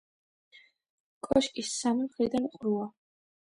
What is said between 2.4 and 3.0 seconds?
ყრუა.